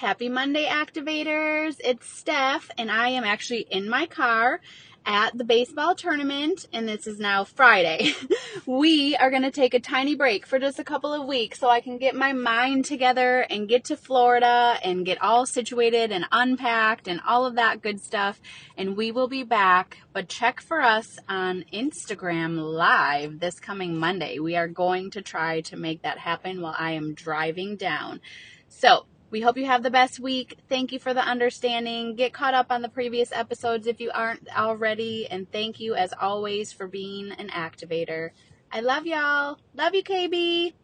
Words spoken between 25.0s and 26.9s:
to try to make that happen while I